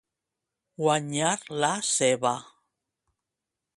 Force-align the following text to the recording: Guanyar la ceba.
Guanyar 0.83 1.35
la 1.59 1.71
ceba. 1.93 2.35